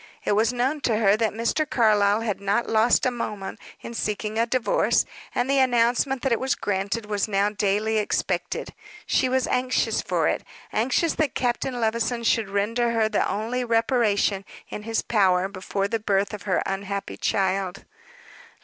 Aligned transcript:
It 0.25 0.31
was 0.31 0.51
known 0.51 0.81
to 0.81 0.95
her 0.97 1.15
that 1.17 1.31
Mr. 1.31 1.69
Carlyle 1.69 2.21
had 2.21 2.41
not 2.41 2.67
lost 2.67 3.05
a 3.05 3.11
moment 3.11 3.59
in 3.81 3.93
seeking 3.93 4.39
a 4.39 4.47
divorce 4.47 5.05
and 5.35 5.47
the 5.47 5.59
announcement 5.59 6.23
that 6.23 6.31
it 6.31 6.39
was 6.39 6.55
granted 6.55 7.05
was 7.05 7.27
now 7.27 7.51
daily 7.51 7.99
expected. 7.99 8.73
She 9.05 9.29
was 9.29 9.45
anxious 9.45 10.01
for 10.01 10.27
it 10.27 10.41
anxious 10.73 11.13
that 11.17 11.35
Captain 11.35 11.79
Levison 11.79 12.23
should 12.23 12.49
render 12.49 12.93
her 12.93 13.09
the 13.09 13.29
only 13.29 13.63
reparation 13.63 14.43
in 14.69 14.81
his 14.81 15.03
power 15.03 15.47
before 15.47 15.87
the 15.87 15.99
birth 15.99 16.33
of 16.33 16.41
her 16.49 16.63
unhappy 16.65 17.15
child. 17.17 17.85